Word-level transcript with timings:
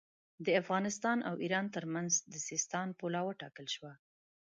د 0.45 0.47
افغانستان 0.61 1.17
او 1.29 1.35
ایران 1.43 1.65
ترمنځ 1.75 2.11
د 2.31 2.33
سیستان 2.47 2.87
پوله 2.99 3.19
وټاکل 3.23 3.65
شوه. 3.75 3.93